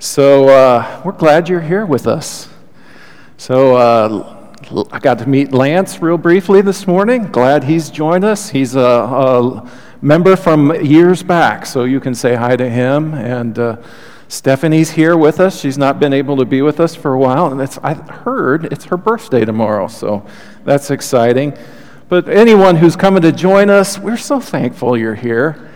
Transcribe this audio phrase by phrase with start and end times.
[0.00, 2.48] So uh, we're glad you're here with us.
[3.36, 4.52] So uh,
[4.92, 7.24] I got to meet Lance real briefly this morning.
[7.32, 8.48] Glad he's joined us.
[8.48, 9.68] He's a, a
[10.00, 13.12] member from years back, so you can say hi to him.
[13.14, 13.82] And uh,
[14.28, 15.58] Stephanie's here with us.
[15.58, 18.84] She's not been able to be with us for a while, and I heard it's
[18.84, 20.24] her birthday tomorrow, so
[20.64, 21.58] that's exciting.
[22.08, 25.67] But anyone who's coming to join us, we're so thankful you're here.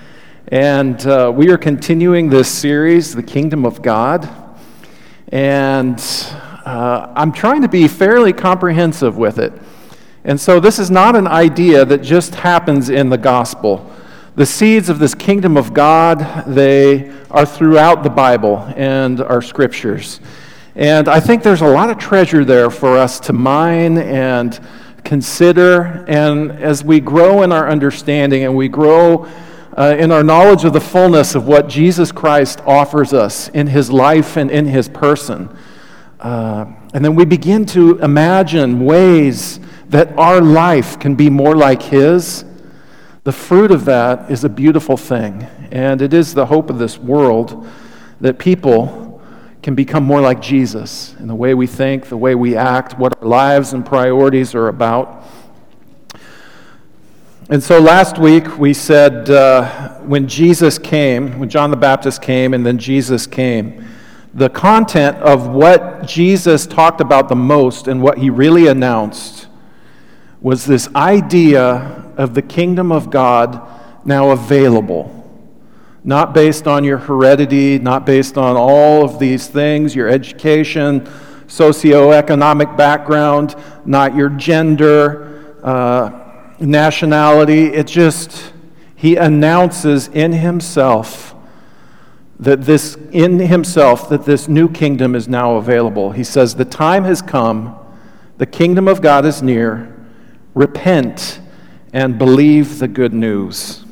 [0.48, 4.28] And uh, we are continuing this series, The Kingdom of God.
[5.28, 5.98] And
[6.66, 9.52] uh, I'm trying to be fairly comprehensive with it.
[10.24, 13.90] And so this is not an idea that just happens in the gospel.
[14.34, 20.20] The seeds of this kingdom of God, they are throughout the Bible and our scriptures.
[20.74, 24.58] And I think there's a lot of treasure there for us to mine and
[25.04, 26.04] consider.
[26.08, 29.28] And as we grow in our understanding and we grow
[29.76, 33.90] uh, in our knowledge of the fullness of what Jesus Christ offers us in his
[33.90, 35.48] life and in his person.
[36.20, 41.82] Uh, and then we begin to imagine ways that our life can be more like
[41.82, 42.44] his.
[43.24, 45.44] The fruit of that is a beautiful thing.
[45.70, 47.66] And it is the hope of this world
[48.20, 49.20] that people
[49.62, 53.16] can become more like Jesus in the way we think, the way we act, what
[53.22, 55.24] our lives and priorities are about.
[57.50, 62.54] And so last week we said uh, when Jesus came, when John the Baptist came,
[62.54, 63.84] and then Jesus came,
[64.32, 69.48] the content of what Jesus talked about the most and what he really announced
[70.40, 73.60] was this idea of the kingdom of God
[74.06, 75.18] now available.
[76.04, 81.00] Not based on your heredity, not based on all of these things, your education,
[81.48, 85.56] socioeconomic background, not your gender.
[85.62, 86.21] Uh,
[86.62, 87.66] nationality.
[87.66, 88.52] It just,
[88.94, 91.34] he announces in himself
[92.42, 96.10] that this, in himself, that this new kingdom is now available.
[96.10, 97.78] He says, The time has come,
[98.38, 99.88] the kingdom of God is near.
[100.54, 101.40] Repent
[101.92, 103.84] and believe the good news.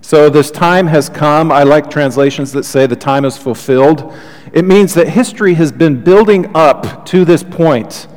[0.00, 1.52] So, this time has come.
[1.52, 4.14] I like translations that say the time is fulfilled.
[4.54, 8.08] It means that history has been building up to this point,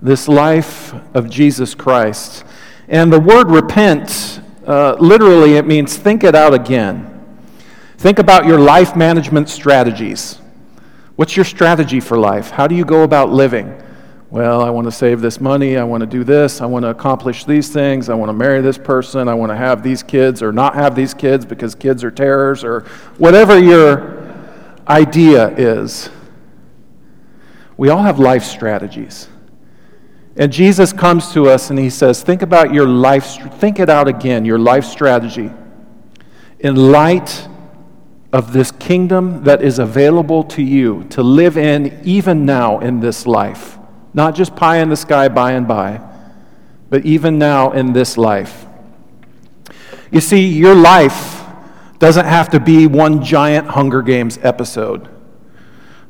[0.00, 2.45] this life of Jesus Christ.
[2.88, 7.12] And the word repent, uh, literally, it means think it out again.
[7.98, 10.38] Think about your life management strategies.
[11.16, 12.50] What's your strategy for life?
[12.50, 13.82] How do you go about living?
[14.28, 15.76] Well, I want to save this money.
[15.76, 16.60] I want to do this.
[16.60, 18.08] I want to accomplish these things.
[18.08, 19.28] I want to marry this person.
[19.28, 22.62] I want to have these kids or not have these kids because kids are terrors
[22.62, 22.80] or
[23.18, 24.36] whatever your
[24.88, 26.10] idea is.
[27.76, 29.28] We all have life strategies.
[30.38, 33.24] And Jesus comes to us and he says, Think about your life,
[33.58, 35.50] think it out again, your life strategy.
[36.60, 37.48] In light
[38.32, 43.26] of this kingdom that is available to you to live in even now in this
[43.26, 43.78] life.
[44.12, 46.00] Not just pie in the sky by and by,
[46.90, 48.66] but even now in this life.
[50.10, 51.44] You see, your life
[51.98, 55.08] doesn't have to be one giant Hunger Games episode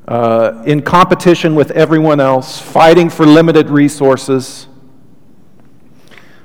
[0.08, 4.68] uh, in competition with everyone else, fighting for limited resources.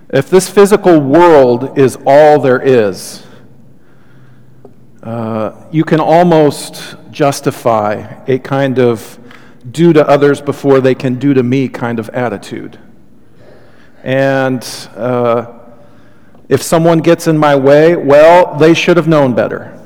[0.10, 3.24] If this physical world is all there is,
[5.04, 9.20] uh, you can almost justify a kind of
[9.72, 12.80] do to others before they can do to me kind of attitude.
[14.04, 14.64] And
[14.96, 15.60] uh,
[16.50, 19.81] if someone gets in my way, well, they should have known better.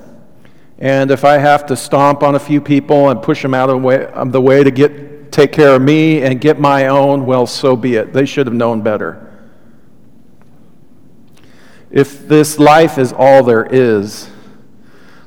[0.78, 3.82] And if I have to stomp on a few people and push them out of
[3.82, 7.26] the way, of the way to get, take care of me and get my own,
[7.26, 8.12] well, so be it.
[8.12, 9.22] They should have known better.
[11.90, 14.30] If this life is all there is,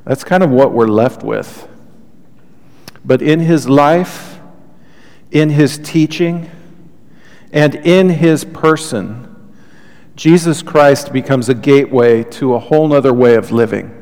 [0.04, 1.66] that's kind of what we're left with.
[3.04, 4.38] But in his life,
[5.30, 6.50] in his teaching,
[7.52, 9.24] and in his person,
[10.14, 13.97] Jesus Christ becomes a gateway to a whole other way of living.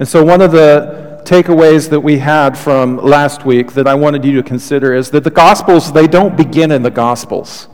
[0.00, 4.24] And so, one of the takeaways that we had from last week that I wanted
[4.24, 7.68] you to consider is that the Gospels, they don't begin in the Gospels.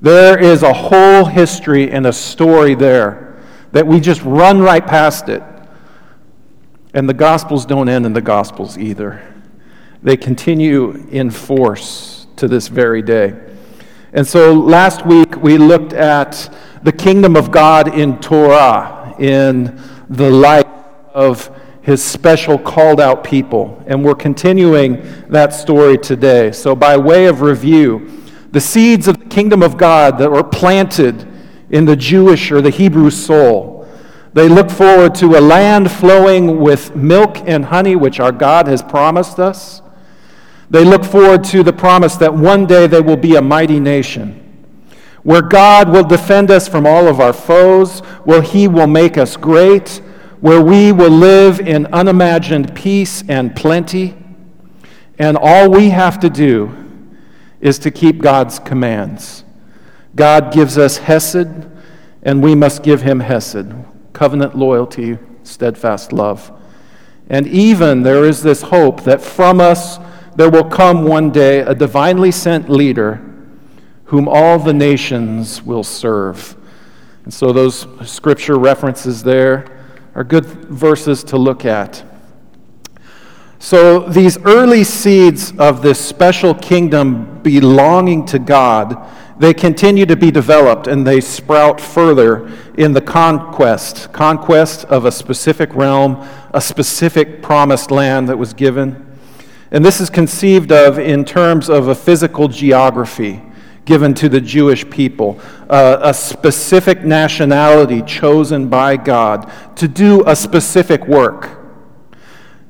[0.00, 3.38] There is a whole history and a story there
[3.72, 5.42] that we just run right past it.
[6.94, 9.22] And the Gospels don't end in the Gospels either,
[10.02, 13.38] they continue in force to this very day.
[14.14, 16.50] And so last week we looked at
[16.82, 19.78] the kingdom of God in Torah, in
[20.10, 20.66] the life
[21.14, 23.82] of his special called out people.
[23.86, 26.52] And we're continuing that story today.
[26.52, 31.26] So, by way of review, the seeds of the kingdom of God that were planted
[31.70, 33.86] in the Jewish or the Hebrew soul,
[34.32, 38.82] They look forward to a land flowing with milk and honey, which our God has
[38.82, 39.82] promised us.
[40.68, 44.36] They look forward to the promise that one day they will be a mighty nation,
[45.24, 49.36] where God will defend us from all of our foes, where He will make us
[49.36, 50.00] great,
[50.40, 54.16] where we will live in unimagined peace and plenty.
[55.18, 56.72] And all we have to do
[57.60, 59.42] is to keep God's commands.
[60.14, 61.48] God gives us Hesed,
[62.22, 63.74] and we must give Him Hesed
[64.12, 66.52] covenant loyalty, steadfast love.
[67.28, 69.98] And even there is this hope that from us
[70.36, 73.20] there will come one day a divinely sent leader
[74.04, 76.54] whom all the nations will serve.
[77.24, 79.66] And so those scripture references there
[80.14, 82.02] are good verses to look at.
[83.58, 89.06] So these early seeds of this special kingdom belonging to God
[89.40, 95.10] they continue to be developed and they sprout further in the conquest conquest of a
[95.10, 99.16] specific realm, a specific promised land that was given.
[99.70, 103.40] And this is conceived of in terms of a physical geography
[103.90, 110.36] given to the Jewish people, uh, a specific nationality chosen by God to do a
[110.36, 111.58] specific work.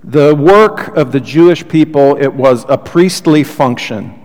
[0.02, 4.17] The work of the Jewish people, it was a priestly function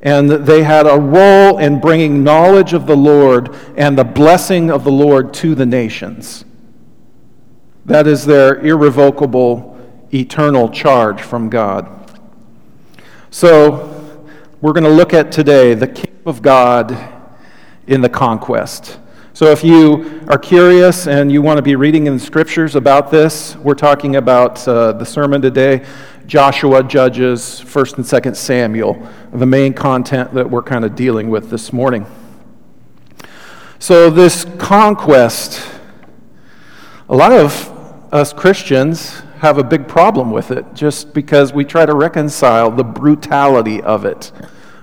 [0.00, 4.84] and they had a role in bringing knowledge of the Lord and the blessing of
[4.84, 6.46] the Lord to the nations.
[7.84, 9.78] That is their irrevocable,
[10.14, 12.10] eternal charge from God.
[13.28, 13.94] So,
[14.60, 15.86] we're going to look at today the
[16.28, 16.96] of God
[17.86, 18.98] in the conquest.
[19.32, 23.10] So, if you are curious and you want to be reading in the scriptures about
[23.10, 25.86] this, we're talking about uh, the sermon today.
[26.26, 31.48] Joshua, Judges, 1st and 2nd Samuel, the main content that we're kind of dealing with
[31.48, 32.04] this morning.
[33.78, 35.66] So, this conquest,
[37.08, 37.72] a lot of
[38.12, 42.84] us Christians have a big problem with it just because we try to reconcile the
[42.84, 44.32] brutality of it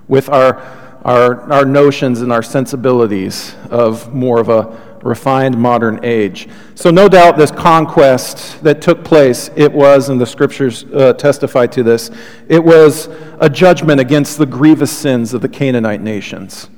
[0.07, 0.61] with our,
[1.05, 6.49] our, our notions and our sensibilities of more of a refined modern age.
[6.73, 11.67] So, no doubt, this conquest that took place, it was, and the scriptures uh, testify
[11.67, 12.09] to this,
[12.49, 13.07] it was
[13.39, 16.71] a judgment against the grievous sins of the Canaanite nations.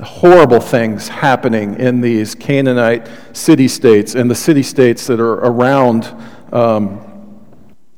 [0.00, 6.14] Horrible things happening in these Canaanite city states and the city states that are around
[6.52, 7.40] um,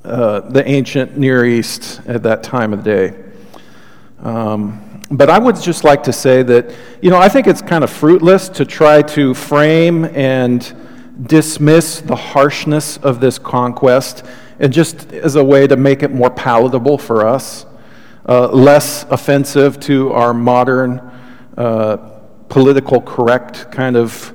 [0.03, 3.23] uh, the ancient Near East at that time of day.
[4.21, 6.73] Um, but I would just like to say that,
[7.03, 10.77] you know, I think it's kind of fruitless to try to frame and
[11.27, 14.25] dismiss the harshness of this conquest
[14.61, 17.67] and just as a way to make it more palatable for us,
[18.29, 20.99] uh, less offensive to our modern
[21.57, 21.97] uh,
[22.49, 24.33] political correct kind of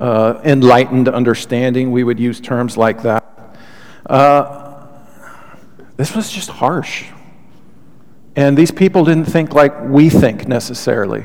[0.00, 1.90] uh, enlightened understanding.
[1.90, 3.24] We would use terms like that.
[4.06, 4.86] Uh,
[5.96, 7.06] this was just harsh.
[8.34, 11.24] And these people didn't think like we think necessarily.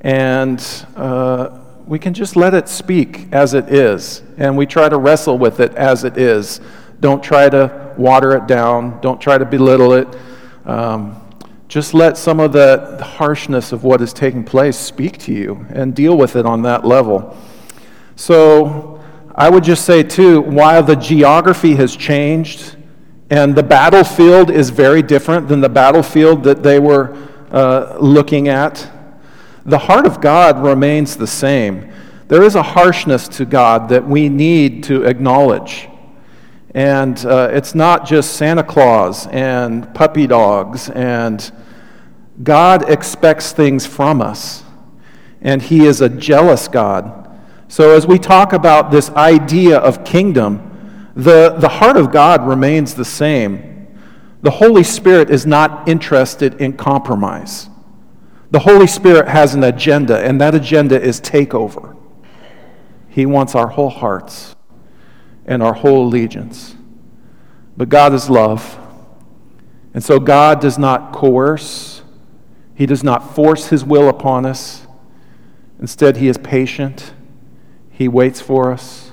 [0.00, 0.60] And
[0.96, 4.22] uh, we can just let it speak as it is.
[4.36, 6.60] And we try to wrestle with it as it is.
[7.00, 10.08] Don't try to water it down, don't try to belittle it.
[10.66, 11.20] Um,
[11.68, 15.94] just let some of the, harshness of what is taking place speak to you and
[15.94, 17.36] deal with it on that level.
[18.16, 19.02] So,
[19.34, 22.76] I would just say, too, while the geography has changed,
[23.30, 27.16] and the battlefield is very different than the battlefield that they were
[27.50, 28.90] uh, looking at.
[29.66, 31.92] The heart of God remains the same.
[32.28, 35.88] There is a harshness to God that we need to acknowledge.
[36.74, 41.50] And uh, it's not just Santa Claus and puppy dogs, and
[42.42, 44.62] God expects things from us.
[45.40, 47.30] And He is a jealous God.
[47.68, 50.67] So, as we talk about this idea of kingdom,
[51.18, 53.88] the, the heart of God remains the same.
[54.42, 57.68] The Holy Spirit is not interested in compromise.
[58.52, 61.96] The Holy Spirit has an agenda, and that agenda is takeover.
[63.08, 64.54] He wants our whole hearts
[65.44, 66.76] and our whole allegiance.
[67.76, 68.78] But God is love.
[69.94, 72.02] And so God does not coerce,
[72.76, 74.86] He does not force His will upon us.
[75.80, 77.12] Instead, He is patient,
[77.90, 79.10] He waits for us,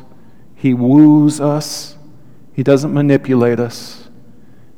[0.53, 1.94] He woos us.
[2.55, 4.09] He doesn't manipulate us,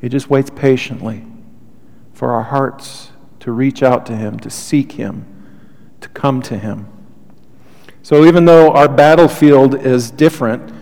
[0.02, 1.24] He just waits patiently
[2.14, 5.26] for our hearts to reach out to Him, to seek Him,
[6.02, 6.88] to come to Him.
[8.02, 10.74] So even though our battlefield is different,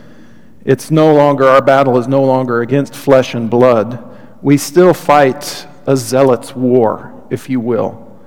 [0.63, 4.01] it's no longer, our battle is no longer against flesh and blood.
[4.41, 8.19] We still fight a zealot's war, if you will.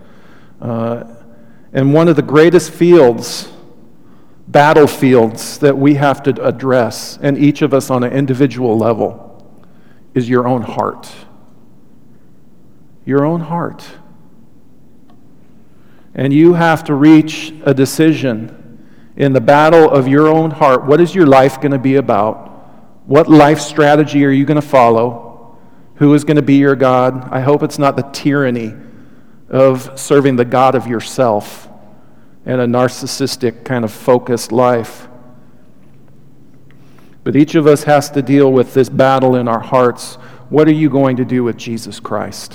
[0.61, 1.05] Uh,
[1.73, 3.51] and one of the greatest fields
[4.51, 9.25] battlefields that we have to address, and each of us on an individual level,
[10.15, 11.11] is your own heart.
[13.05, 13.85] Your own heart.
[16.15, 18.83] And you have to reach a decision
[19.17, 20.85] in the battle of your own heart.
[20.85, 22.49] What is your life going to be about?
[23.07, 25.59] What life strategy are you going to follow?
[25.97, 27.29] Who is going to be your God?
[27.31, 28.75] I hope it's not the tyranny
[29.49, 31.68] of serving the God of yourself
[32.49, 35.07] and a narcissistic kind of focused life.
[37.23, 40.15] But each of us has to deal with this battle in our hearts.
[40.49, 42.55] What are you going to do with Jesus Christ?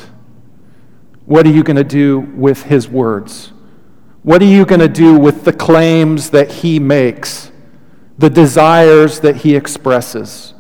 [1.27, 3.53] What are you going to do with his words?
[4.23, 7.51] What are you going to do with the claims that he makes,
[8.17, 10.55] the desires that he expresses?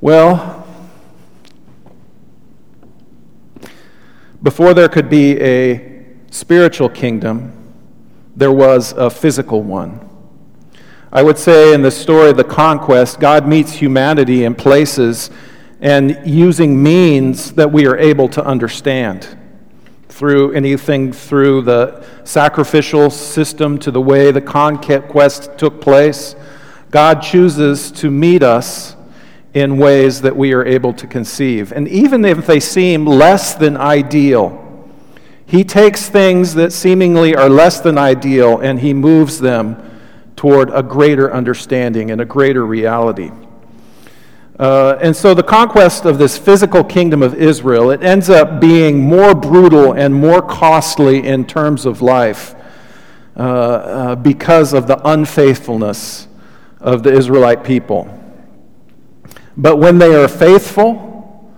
[0.00, 0.57] Well,
[4.42, 7.52] before there could be a spiritual kingdom,
[8.36, 10.08] there was a physical one.
[11.12, 15.30] I would say in the story of the conquest, God meets humanity in places
[15.80, 19.36] and using means that we are able to understand
[20.08, 26.34] through anything through the sacrificial system to the way the conquest took place.
[26.90, 28.96] God chooses to meet us
[29.54, 31.72] in ways that we are able to conceive.
[31.72, 34.88] And even if they seem less than ideal,
[35.46, 39.82] He takes things that seemingly are less than ideal and He moves them
[40.36, 43.30] toward a greater understanding and a greater reality.
[44.58, 48.98] Uh, and so the conquest of this physical kingdom of Israel, it ends up being
[48.98, 52.56] more brutal and more costly in terms of life
[53.36, 56.26] uh, uh, because of the unfaithfulness
[56.80, 58.17] of the Israelite people.
[59.58, 61.52] But when they are faithful,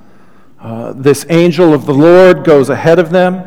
[0.59, 3.45] uh, this angel of the Lord goes ahead of them.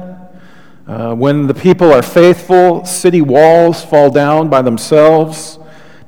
[0.85, 5.57] Uh, when the people are faithful, city walls fall down by themselves.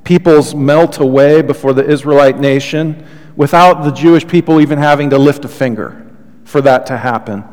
[0.03, 3.03] Peoples melt away before the Israelite nation
[3.35, 6.05] without the Jewish people even having to lift a finger
[6.43, 7.43] for that to happen.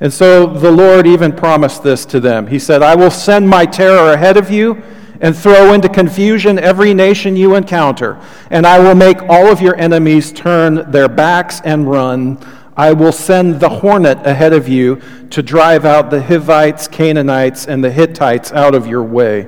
[0.00, 2.46] And so the Lord even promised this to them.
[2.46, 4.82] He said, I will send my terror ahead of you
[5.20, 9.76] and throw into confusion every nation you encounter, and I will make all of your
[9.76, 12.38] enemies turn their backs and run.
[12.76, 15.00] I will send the hornet ahead of you
[15.30, 19.46] to drive out the Hivites, Canaanites, and the Hittites out of your way.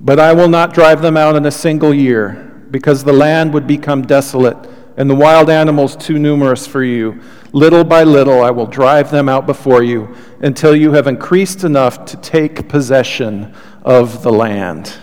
[0.00, 3.66] But I will not drive them out in a single year because the land would
[3.66, 7.20] become desolate and the wild animals too numerous for you.
[7.52, 12.04] Little by little, I will drive them out before you until you have increased enough
[12.06, 14.96] to take possession of the land.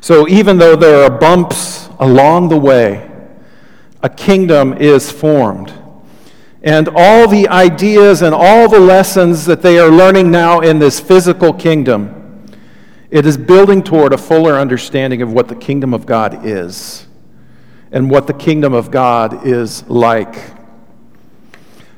[0.00, 3.10] So, even though there are bumps along the way,
[4.02, 5.72] a kingdom is formed.
[6.62, 11.00] And all the ideas and all the lessons that they are learning now in this
[11.00, 12.20] physical kingdom
[13.10, 17.08] it is building toward a fuller understanding of what the kingdom of God is
[17.90, 20.52] and what the kingdom of God is like.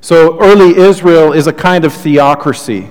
[0.01, 2.89] So, early Israel is a kind of theocracy.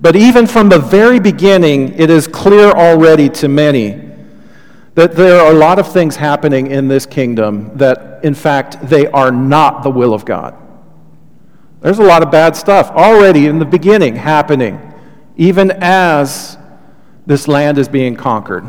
[0.00, 4.02] But even from the very beginning, it is clear already to many
[4.94, 9.06] that there are a lot of things happening in this kingdom that, in fact, they
[9.08, 10.54] are not the will of God.
[11.80, 14.80] There's a lot of bad stuff already in the beginning happening,
[15.36, 16.56] even as
[17.26, 18.64] this land is being conquered.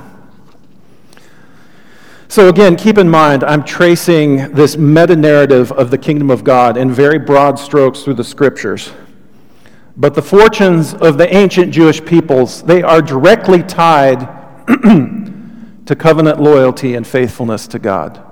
[2.27, 6.75] So, again, keep in mind, I'm tracing this meta narrative of the kingdom of God
[6.75, 8.91] in very broad strokes through the scriptures.
[9.99, 14.19] But the fortunes of the ancient Jewish peoples, they are directly tied
[15.87, 18.23] to covenant loyalty and faithfulness to God.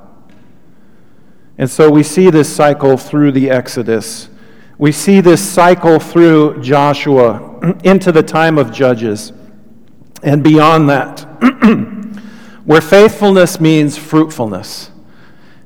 [1.57, 4.29] And so we see this cycle through the Exodus.
[4.77, 9.33] We see this cycle through Joshua into the time of Judges
[10.21, 11.21] and beyond that,
[12.65, 14.91] where faithfulness means fruitfulness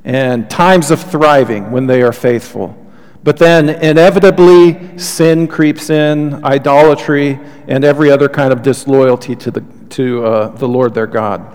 [0.05, 2.75] and times of thriving when they are faithful.
[3.29, 9.61] But then inevitably, sin creeps in, idolatry, and every other kind of disloyalty to the,
[9.91, 11.45] to, uh, the Lord their God.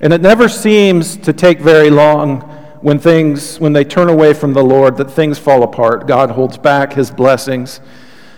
[0.00, 2.40] And it never seems to take very long
[2.80, 6.08] when things, when they turn away from the Lord, that things fall apart.
[6.08, 7.78] God holds back his blessings.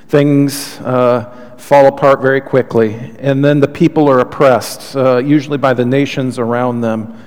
[0.08, 3.16] Things uh, fall apart very quickly.
[3.18, 7.18] And then the people are oppressed, uh, usually by the nations around them.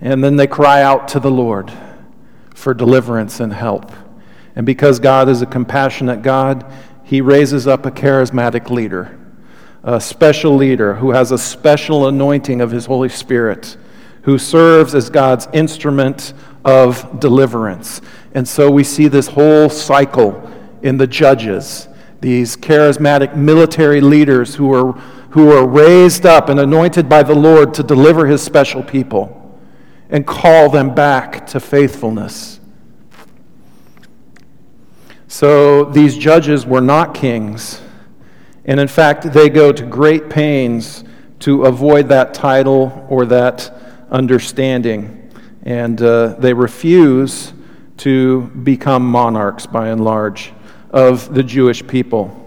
[0.00, 1.72] And then they cry out to the Lord
[2.54, 3.90] for deliverance and help.
[4.54, 6.70] And because God is a compassionate God,
[7.04, 9.18] He raises up a charismatic leader,
[9.82, 13.76] a special leader who has a special anointing of His Holy Spirit,
[14.22, 18.00] who serves as God's instrument of deliverance.
[18.34, 20.50] And so we see this whole cycle
[20.82, 21.88] in the judges
[22.22, 24.92] these charismatic military leaders who are,
[25.30, 29.60] who were raised up and anointed by the Lord to deliver his special people
[30.08, 32.60] and call them back to faithfulness.
[35.32, 37.80] So these judges were not kings.
[38.66, 41.04] And in fact, they go to great pains
[41.38, 43.72] to avoid that title or that
[44.10, 45.32] understanding.
[45.62, 47.54] And uh, they refuse
[47.96, 50.52] to become monarchs by and large
[50.90, 52.38] of the Jewish people.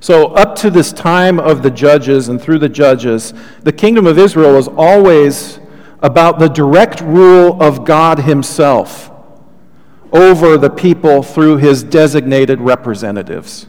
[0.00, 3.32] So, up to this time of the judges and through the judges,
[3.62, 5.58] the kingdom of Israel was always
[6.00, 9.10] about the direct rule of God Himself
[10.12, 13.66] over the people through His designated representatives,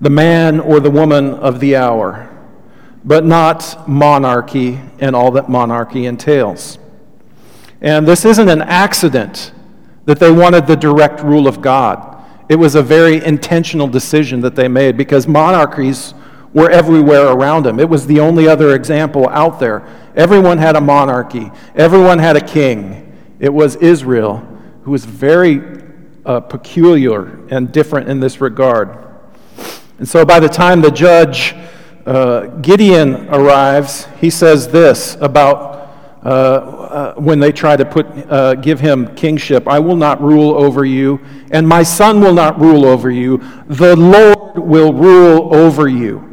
[0.00, 2.32] the man or the woman of the hour,
[3.04, 6.78] but not monarchy and all that monarchy entails.
[7.80, 9.52] And this isn't an accident
[10.06, 12.24] that they wanted the direct rule of God.
[12.48, 16.14] It was a very intentional decision that they made because monarchies
[16.52, 17.78] were everywhere around them.
[17.78, 19.86] It was the only other example out there.
[20.14, 23.02] Everyone had a monarchy, everyone had a king.
[23.38, 24.55] It was Israel
[24.86, 25.82] who was very
[26.24, 28.96] uh, peculiar and different in this regard.
[29.98, 31.56] And so by the time the judge
[32.06, 35.90] uh, Gideon arrives, he says this about
[36.24, 40.54] uh, uh, when they try to put, uh, give him kingship I will not rule
[40.54, 41.18] over you,
[41.50, 43.38] and my son will not rule over you.
[43.66, 46.25] The Lord will rule over you.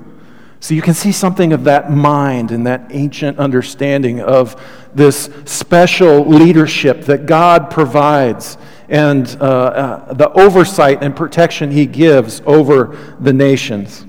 [0.63, 4.55] So you can see something of that mind and that ancient understanding of
[4.95, 12.41] this special leadership that God provides and uh, uh, the oversight and protection he gives
[12.45, 14.05] over the nations.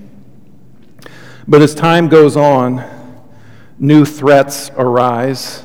[1.49, 2.85] But as time goes on,
[3.81, 5.65] new threats arise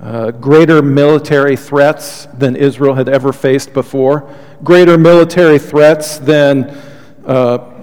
[0.00, 6.64] uh, greater military threats than Israel had ever faced before, greater military threats than
[7.26, 7.75] uh,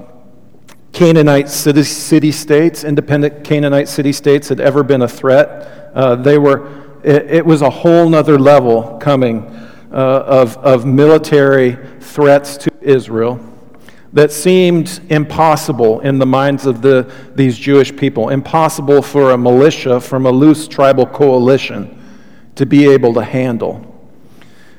[0.94, 5.92] Canaanite city, states, independent Canaanite city states had ever been a threat.
[5.96, 9.44] Uh, they were, it, it, was a whole nother level coming
[9.92, 13.40] uh, of, of military threats to Israel
[14.14, 20.00] that seemed impossible in the minds of the, these Jewish people, impossible for a militia
[20.00, 22.00] from a loose tribal coalition
[22.54, 23.90] to be able to handle.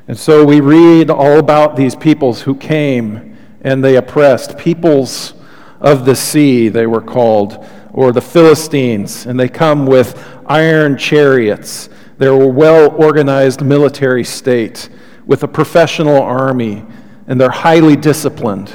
[0.06, 4.56] And so we read all about these peoples who came and they oppressed.
[4.56, 5.34] Peoples
[5.84, 11.90] of the sea, they were called, or the Philistines, and they come with iron chariots.
[12.16, 14.88] They're a well organized military state
[15.26, 16.84] with a professional army,
[17.26, 18.72] and they're highly disciplined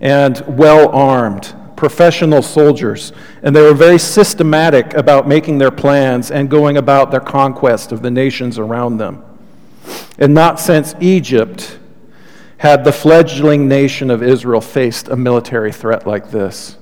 [0.00, 6.50] and well armed professional soldiers, and they were very systematic about making their plans and
[6.50, 9.22] going about their conquest of the nations around them.
[10.18, 11.78] And not since Egypt
[12.58, 16.76] had the fledgling nation of Israel faced a military threat like this.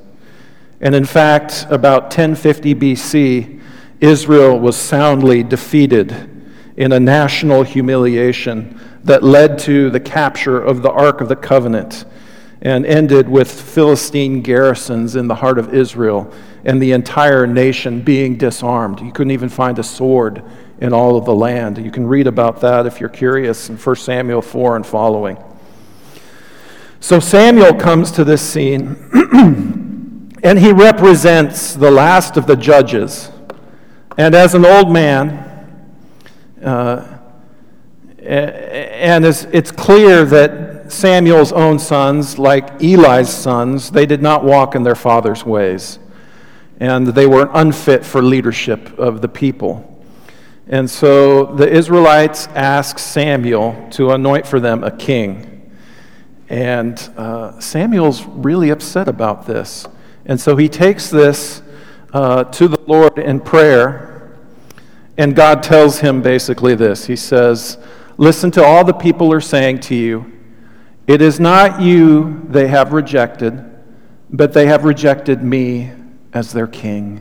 [0.81, 3.61] And in fact, about 1050 BC,
[4.01, 6.31] Israel was soundly defeated
[6.77, 12.05] in a national humiliation that led to the capture of the Ark of the Covenant
[12.63, 16.33] and ended with Philistine garrisons in the heart of Israel
[16.65, 19.01] and the entire nation being disarmed.
[19.01, 20.43] You couldn't even find a sword
[20.81, 21.79] in all of the land.
[21.79, 25.39] You can read about that if you're curious in 1 Samuel 4 and following.
[27.01, 28.97] So Samuel comes to this scene,
[30.43, 33.31] and he represents the last of the judges.
[34.19, 35.47] And as an old man,
[36.65, 37.19] uh,
[38.27, 44.83] and it's clear that Samuel's own sons, like Eli's sons, they did not walk in
[44.83, 45.99] their father's ways.
[46.81, 49.93] And they were unfit for leadership of the people.
[50.67, 55.56] And so the Israelites asked Samuel to anoint for them a king.
[56.49, 59.87] And uh, Samuel's really upset about this.
[60.25, 61.63] And so he takes this
[62.13, 64.33] uh, to the Lord in prayer.
[65.17, 67.79] And God tells him basically this He says,
[68.19, 70.33] Listen to all the people are saying to you.
[71.07, 73.65] It is not you they have rejected,
[74.31, 75.93] but they have rejected me
[76.33, 77.21] as their king,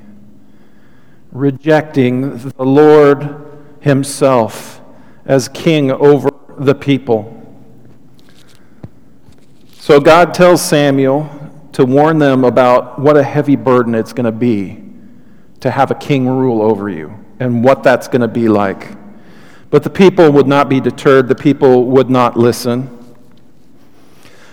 [1.31, 4.81] rejecting the Lord Himself
[5.25, 7.44] as king over the people.
[9.85, 11.29] So God tells Samuel
[11.73, 14.83] to warn them about what a heavy burden it's going to be
[15.59, 18.97] to have a king rule over you and what that's going to be like.
[19.69, 22.97] But the people would not be deterred, the people would not listen.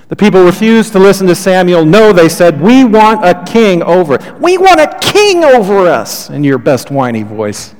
[0.09, 1.87] The people refused to listen to Samuel.
[1.87, 4.18] No, they said, We want a king over.
[4.38, 7.75] We want a king over us, in your best whiny voice.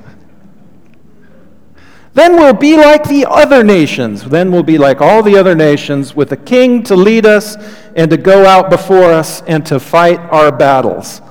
[2.15, 4.25] Then we'll be like the other nations.
[4.25, 7.57] Then we'll be like all the other nations with a king to lead us
[7.97, 11.23] and to go out before us and to fight our battles.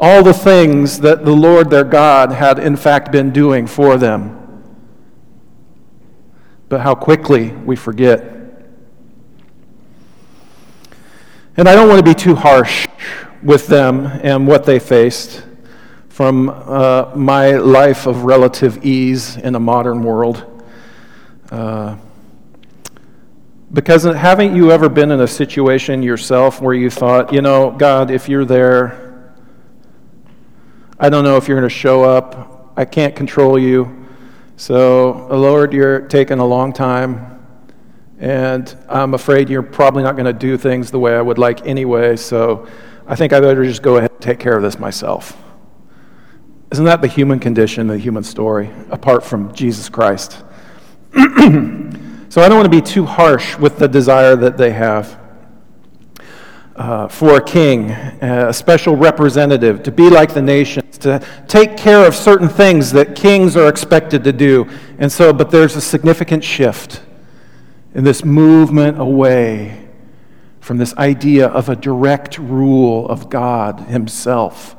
[0.00, 4.38] All the things that the Lord their God had in fact been doing for them.
[6.70, 8.24] But how quickly we forget.
[11.58, 12.88] And I don't want to be too harsh
[13.42, 15.44] with them and what they faced
[16.12, 20.62] from uh, my life of relative ease in a modern world.
[21.50, 21.96] Uh,
[23.72, 28.10] because haven't you ever been in a situation yourself where you thought, you know, God,
[28.10, 29.32] if you're there,
[31.00, 32.74] I don't know if you're going to show up.
[32.76, 34.06] I can't control you.
[34.58, 37.42] So, Lord, you're taking a long time.
[38.18, 41.66] And I'm afraid you're probably not going to do things the way I would like
[41.66, 42.16] anyway.
[42.16, 42.68] So,
[43.06, 45.41] I think I better just go ahead and take care of this myself.
[46.72, 50.42] Isn't that the human condition, the human story, apart from Jesus Christ?
[51.12, 55.20] so I don't want to be too harsh with the desire that they have
[56.74, 62.06] uh, for a king, a special representative, to be like the nations, to take care
[62.06, 64.66] of certain things that kings are expected to do.
[64.96, 67.02] And so, but there's a significant shift
[67.94, 69.90] in this movement away
[70.60, 74.74] from this idea of a direct rule of God Himself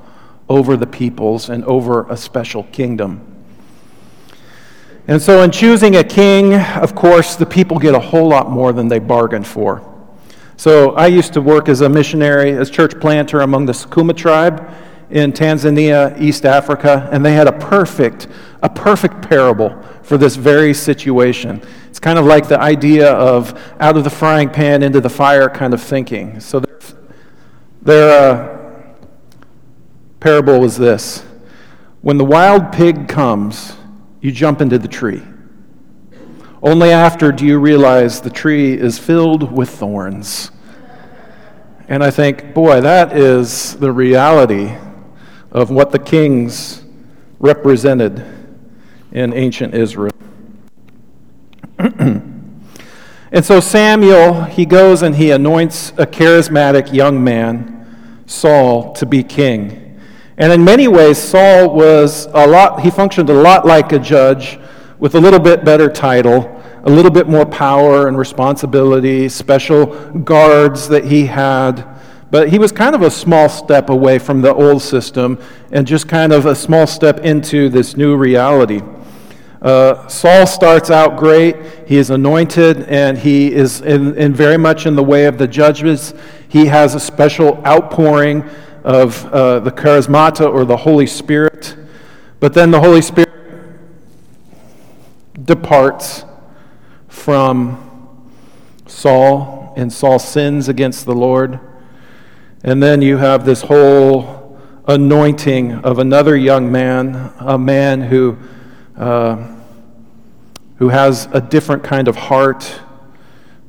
[0.50, 3.34] over the peoples and over a special kingdom.
[5.08, 8.72] And so, in choosing a king, of course, the people get a whole lot more
[8.72, 9.82] than they bargained for.
[10.56, 14.74] So, I used to work as a missionary, as church planter among the Sukuma tribe
[15.10, 18.28] in Tanzania, East Africa, and they had a perfect,
[18.62, 21.62] a perfect parable for this very situation.
[21.90, 25.50] It's kind of like the idea of out of the frying pan into the fire
[25.50, 26.40] kind of thinking.
[26.40, 26.80] So, their,
[27.82, 28.53] their uh,
[30.24, 31.20] parable was this
[32.02, 33.76] When the wild pig comes,
[34.22, 35.22] you jump into the tree.
[36.62, 40.50] Only after do you realize the tree is filled with thorns.
[41.90, 44.74] And I think, boy, that is the reality
[45.52, 46.86] of what the kings
[47.40, 48.26] represented
[49.12, 50.16] in ancient Israel.
[51.78, 59.22] and so Samuel, he goes and he anoints a charismatic young man, Saul, to be
[59.22, 59.83] king.
[60.38, 64.60] And in many ways, Saul was a lot, he functioned a lot like a judge
[64.98, 69.86] with a little bit better title, a little bit more power and responsibility, special
[70.20, 71.86] guards that he had.
[72.32, 75.40] But he was kind of a small step away from the old system
[75.72, 78.82] and just kind of a small step into this new reality.
[79.62, 81.56] Uh, Saul starts out great.
[81.88, 85.48] He is anointed and he is in, in very much in the way of the
[85.48, 86.14] judges.
[86.50, 88.44] He has a special outpouring
[88.84, 91.76] of uh, the charismata or the Holy Spirit.
[92.40, 93.30] But then the Holy Spirit
[95.44, 96.26] departs
[97.08, 98.20] from
[98.86, 101.60] Saul, and Saul sins against the Lord.
[102.64, 108.38] And then you have this whole anointing of another young man, a man who,
[108.98, 109.56] uh,
[110.78, 112.80] who has a different kind of heart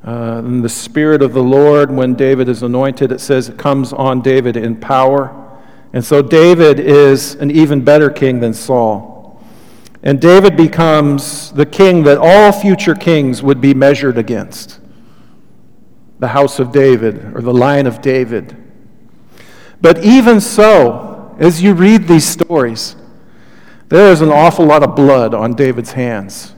[0.05, 3.91] uh, and the Spirit of the Lord, when David is anointed, it says it comes
[3.91, 5.41] on David in power.
[5.93, 9.43] And so David is an even better king than Saul.
[10.03, 14.79] And David becomes the king that all future kings would be measured against
[16.19, 18.55] the house of David or the line of David.
[19.81, 22.95] But even so, as you read these stories,
[23.89, 26.54] there is an awful lot of blood on David's hands.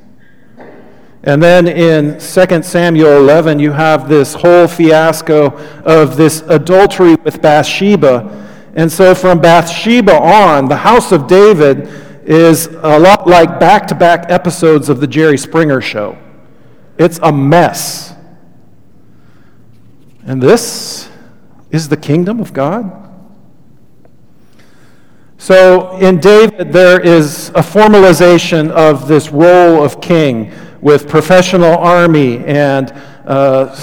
[1.28, 5.48] And then in 2 Samuel 11, you have this whole fiasco
[5.84, 8.72] of this adultery with Bathsheba.
[8.78, 11.90] And so from Bathsheba on, the house of David
[12.24, 16.18] is a lot like back to back episodes of the Jerry Springer show.
[16.98, 18.16] It's a mess.
[20.26, 21.10] And this
[21.72, 23.04] is the kingdom of God?
[25.38, 32.44] So in David, there is a formalization of this role of king with professional army
[32.46, 32.92] and
[33.26, 33.76] uh,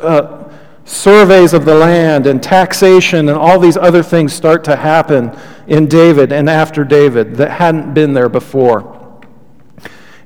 [0.00, 0.52] uh,
[0.84, 5.86] surveys of the land and taxation and all these other things start to happen in
[5.86, 8.94] David and after David that hadn't been there before.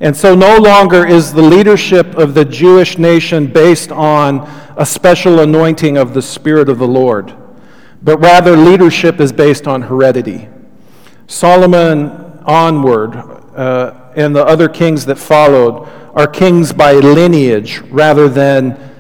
[0.01, 4.41] And so no longer is the leadership of the Jewish nation based on
[4.77, 7.35] a special anointing of the Spirit of the Lord,
[8.03, 10.49] but rather leadership is based on heredity.
[11.29, 12.11] Solomon
[12.45, 18.91] onward uh, and the other kings that followed are kings by lineage rather than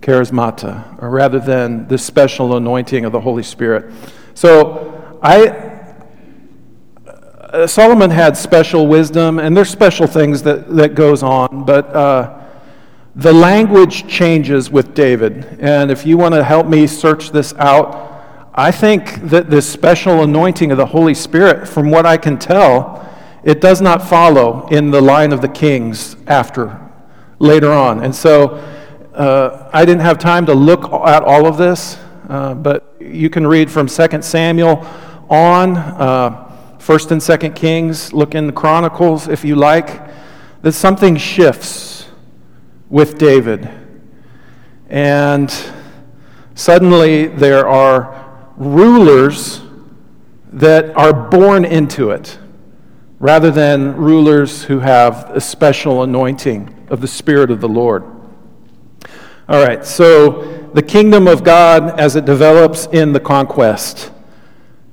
[0.00, 3.92] charismata, or rather than the special anointing of the Holy Spirit.
[4.34, 5.48] So I,
[7.06, 12.40] uh, Solomon had special wisdom, and there's special things that, that goes on, but uh,
[13.16, 15.58] the language changes with David.
[15.60, 18.08] And if you want to help me search this out,
[18.54, 23.09] I think that this special anointing of the Holy Spirit, from what I can tell,
[23.42, 26.78] it does not follow in the line of the kings after,
[27.38, 28.04] later on.
[28.04, 28.56] And so
[29.14, 31.98] uh, I didn't have time to look at all of this,
[32.28, 34.86] uh, but you can read from 2 Samuel
[35.28, 36.46] on, uh,
[36.78, 40.02] 1st and 2nd Kings, look in the Chronicles if you like,
[40.62, 42.08] that something shifts
[42.88, 43.70] with David.
[44.88, 45.54] And
[46.54, 49.62] suddenly there are rulers
[50.52, 52.39] that are born into it
[53.20, 58.02] rather than rulers who have a special anointing of the Spirit of the Lord.
[59.46, 64.10] All right, so the kingdom of God as it develops in the conquest.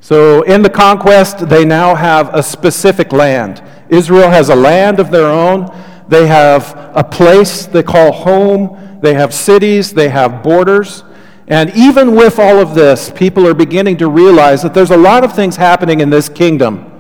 [0.02, 3.64] So, in the conquest, they now have a specific land.
[3.90, 5.74] Israel has a land of their own.
[6.08, 9.00] They have a place they call home.
[9.02, 9.94] They have cities.
[9.94, 11.04] They have borders.
[11.48, 15.24] And even with all of this, people are beginning to realize that there's a lot
[15.24, 16.97] of things happening in this kingdom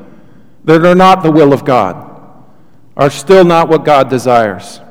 [0.67, 1.95] that are not the will of God,
[2.95, 4.81] are still not what God desires.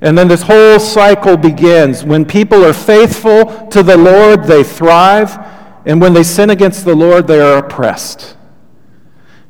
[0.00, 2.04] And then this whole cycle begins.
[2.04, 5.36] When people are faithful to the Lord, they thrive.
[5.84, 8.36] And when they sin against the Lord, they are oppressed.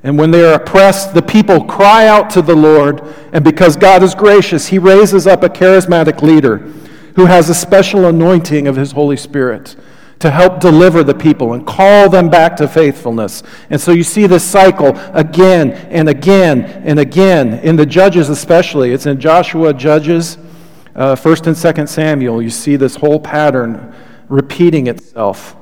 [0.02, 3.02] And when they are oppressed, the people cry out to the Lord.
[3.33, 6.59] And because God is gracious, He raises up a charismatic leader
[7.16, 9.76] who has a special anointing of his Holy Spirit
[10.24, 13.42] to help deliver the people and call them back to faithfulness.
[13.68, 18.92] And so you see this cycle again and again and again in the Judges, especially.
[18.92, 20.38] It's in Joshua, Judges,
[20.96, 22.40] uh, 1st and 2nd Samuel.
[22.40, 23.94] You see this whole pattern
[24.30, 25.56] repeating itself.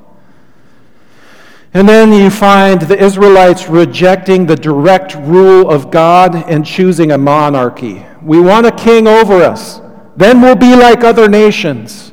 [1.75, 7.19] And then you find the Israelites rejecting the direct rule of God and choosing a
[7.19, 8.07] monarchy.
[8.23, 9.81] We want a king over us.
[10.17, 12.12] Then we'll be like other nations.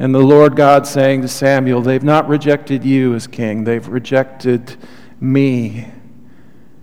[0.00, 4.78] And the Lord God saying to Samuel, They've not rejected you as king, they've rejected
[5.20, 5.88] me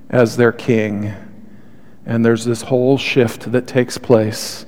[0.07, 1.15] as their king.
[2.05, 4.67] And there's this whole shift that takes place.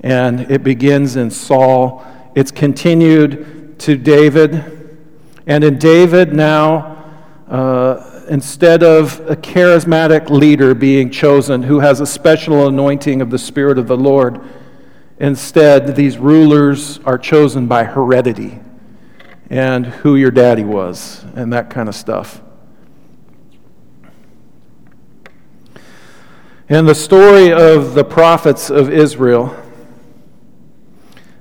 [0.00, 2.04] And it begins in Saul,
[2.34, 4.98] it's continued to David.
[5.46, 7.06] And in David now,
[7.48, 13.38] uh, instead of a charismatic leader being chosen who has a special anointing of the
[13.38, 14.42] Spirit of the Lord,
[15.18, 18.60] instead, these rulers are chosen by heredity
[19.50, 22.40] and who your daddy was and that kind of stuff.
[26.68, 29.54] And the story of the prophets of Israel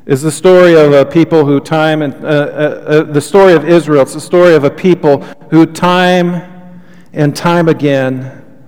[0.05, 3.63] is the story of a people who time and uh, uh, uh, the story of
[3.69, 4.01] Israel.
[4.01, 6.75] It's the story of a people who time
[7.13, 8.65] and time again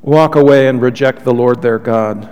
[0.00, 2.30] walk away and reject the Lord their God.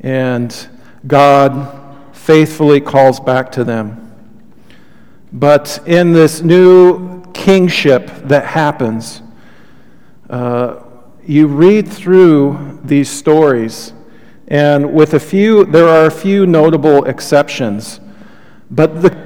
[0.00, 0.68] And
[1.06, 1.78] God
[2.12, 3.98] faithfully calls back to them.
[5.32, 9.22] But in this new kingship that happens,
[10.28, 10.80] uh,
[11.26, 13.92] you read through these stories,
[14.48, 18.00] and with a few, there are a few notable exceptions,
[18.70, 19.16] but the,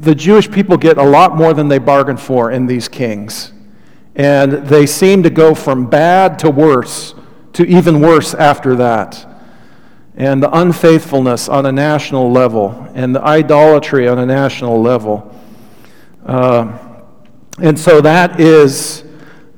[0.00, 3.52] the Jewish people get a lot more than they bargained for in these kings.
[4.16, 7.14] And they seem to go from bad to worse
[7.52, 9.26] to even worse after that.
[10.16, 15.34] And the unfaithfulness on a national level and the idolatry on a national level.
[16.26, 16.78] Uh,
[17.58, 19.04] and so that is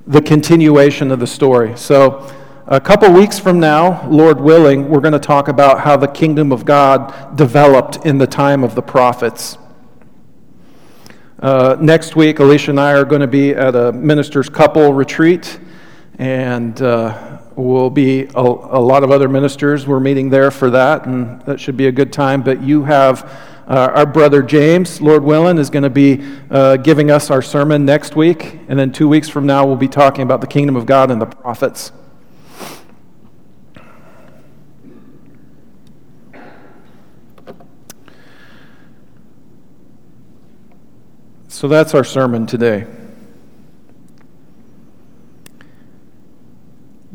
[0.07, 1.77] the continuation of the story.
[1.77, 2.31] So,
[2.67, 6.53] a couple weeks from now, Lord willing, we're going to talk about how the kingdom
[6.53, 9.59] of God developed in the time of the prophets.
[11.41, 15.59] Uh, next week, Alicia and I are going to be at a minister's couple retreat,
[16.19, 19.87] and uh, we'll be a, a, lot of other ministers.
[19.87, 22.43] We're meeting there for that, and that should be a good time.
[22.43, 23.25] But you have
[23.67, 27.85] uh, our brother James, Lord willing, is going to be uh, giving us our sermon
[27.85, 30.87] next week, and then two weeks from now, we'll be talking about the kingdom of
[30.87, 31.93] God and the prophets.
[41.49, 42.87] So that's our sermon today.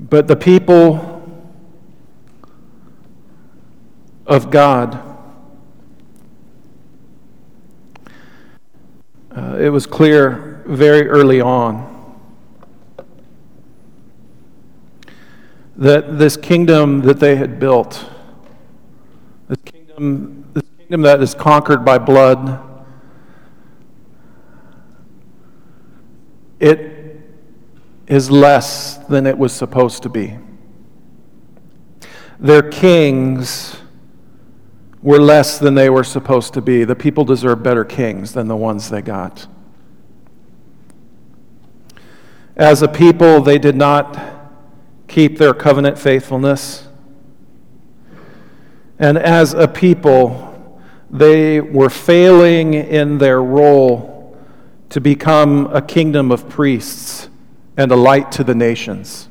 [0.09, 1.21] But the people
[4.25, 4.97] of God,
[9.35, 11.93] uh, it was clear very early on
[15.75, 18.09] that this kingdom that they had built,
[19.49, 22.61] this kingdom, this kingdom that is conquered by blood,
[26.61, 26.96] it
[28.07, 30.37] is less than it was supposed to be.
[32.39, 33.77] Their kings
[35.01, 36.83] were less than they were supposed to be.
[36.83, 39.47] The people deserve better kings than the ones they got.
[42.55, 44.19] As a people, they did not
[45.07, 46.87] keep their covenant faithfulness.
[48.99, 50.43] And as a people,
[51.09, 54.37] they were failing in their role
[54.89, 57.29] to become a kingdom of priests
[57.77, 59.29] and a light to the nations.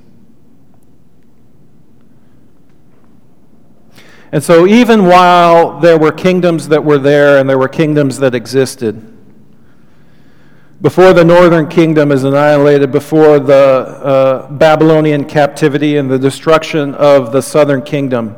[4.32, 8.34] And so, even while there were kingdoms that were there and there were kingdoms that
[8.34, 9.12] existed,
[10.80, 17.32] before the northern kingdom is annihilated, before the uh, Babylonian captivity and the destruction of
[17.32, 18.36] the southern kingdom,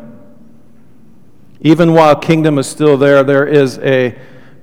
[1.61, 4.17] even while kingdom is still there, there is a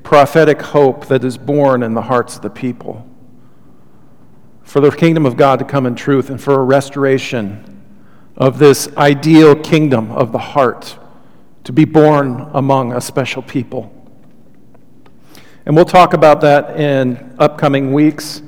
[0.04, 3.06] prophetic hope that is born in the hearts of the people
[4.66, 7.82] for the kingdom of God to come in truth and for a restoration
[8.36, 10.98] of this ideal kingdom of the heart
[11.64, 13.92] to be born among a special people.
[15.66, 18.42] And we'll talk about that in upcoming weeks.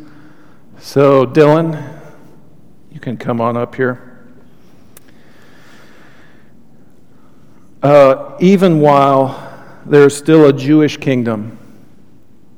[0.79, 1.99] So, Dylan,
[2.91, 4.03] you can come on up here.
[7.81, 11.57] Uh, even while there's still a Jewish kingdom,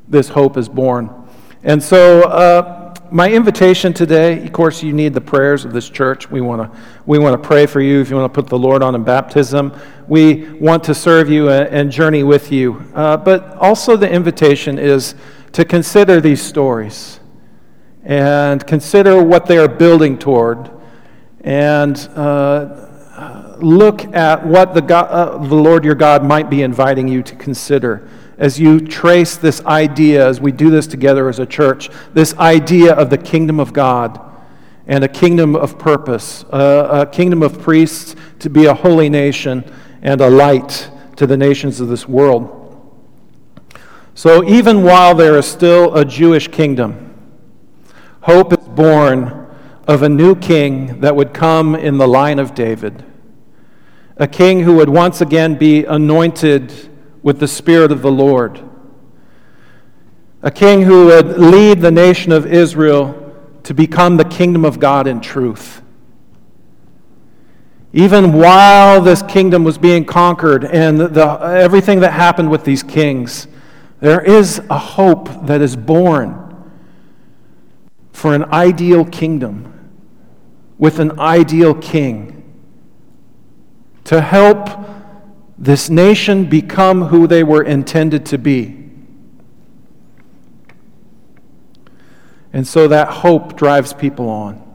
[0.08, 1.14] this hope is born.
[1.64, 2.79] And so, uh,
[3.12, 6.30] my invitation today, of course, you need the prayers of this church.
[6.30, 8.58] We want to we want to pray for you if you want to put the
[8.58, 9.74] Lord on in baptism.
[10.08, 12.86] We want to serve you and journey with you.
[12.94, 15.16] Uh, but also, the invitation is
[15.54, 17.20] to consider these stories
[18.04, 20.72] and consider what they are building toward
[21.42, 22.90] and uh,
[23.60, 27.36] look at what the, God, uh, the Lord your God might be inviting you to
[27.36, 28.08] consider
[28.40, 32.94] as you trace this idea, as we do this together as a church, this idea
[32.94, 34.20] of the kingdom of God
[34.88, 39.64] and a kingdom of purpose, a, a kingdom of priests to be a holy nation
[40.02, 42.56] and a light to the nations of this world.
[44.16, 47.14] So, even while there is still a Jewish kingdom,
[48.22, 49.48] hope is born
[49.88, 53.06] of a new king that would come in the line of David
[54.20, 56.74] a king who would once again be anointed
[57.22, 58.62] with the Spirit of the Lord,
[60.42, 63.26] a king who would lead the nation of Israel
[63.64, 65.82] to become the kingdom of God in truth.
[67.92, 73.48] Even while this kingdom was being conquered and the, everything that happened with these kings,
[74.00, 76.46] there is a hope that is born
[78.12, 79.74] for an ideal kingdom
[80.78, 82.36] with an ideal king
[84.06, 84.68] to help
[85.60, 88.78] this nation become who they were intended to be.
[92.54, 94.66] And so that hope drives people on.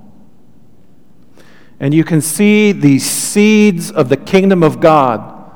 [1.81, 5.51] And you can see these seeds of the kingdom of God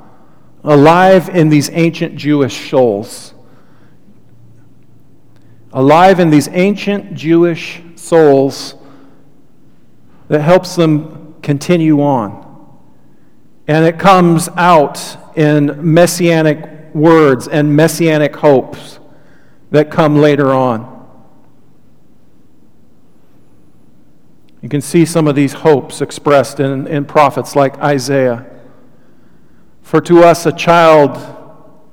[0.65, 3.35] alive in these ancient Jewish souls.
[5.75, 8.77] Alive in these ancient Jewish souls
[10.29, 12.48] that helps them continue on.
[13.69, 18.99] And it comes out in messianic words and messianic hopes
[19.71, 20.97] that come later on.
[24.63, 28.47] You can see some of these hopes expressed in, in prophets like Isaiah.
[29.83, 31.19] For to us a child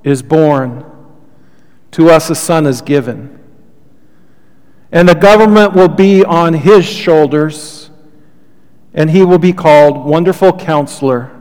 [0.03, 0.85] is born,
[1.91, 3.37] to us a son is given.
[4.93, 7.91] And the government will be on his shoulders,
[8.93, 11.34] and he will be called Wonderful Counselor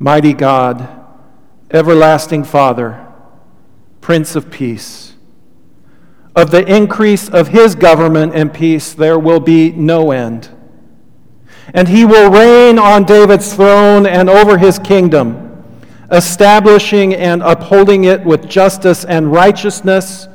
[0.00, 0.88] Mighty God,
[1.72, 3.04] everlasting Father,
[4.00, 5.16] Prince of Peace.
[6.36, 10.50] Of the increase of his government and peace, there will be no end.
[11.74, 15.64] And he will reign on David's throne and over his kingdom,
[16.12, 20.28] establishing and upholding it with justice and righteousness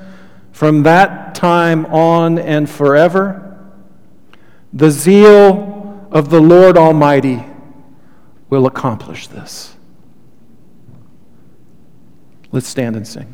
[0.51, 3.65] from that time on and forever.
[4.73, 7.45] The zeal of the Lord Almighty
[8.53, 9.75] will accomplish this.
[12.51, 13.33] Let's stand and sing.